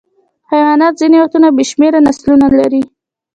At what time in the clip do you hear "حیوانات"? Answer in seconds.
0.51-0.93